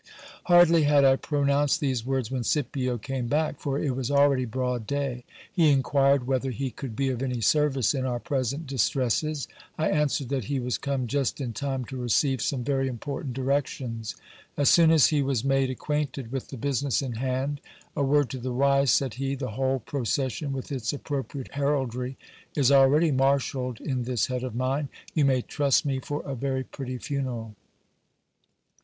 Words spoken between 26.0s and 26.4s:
a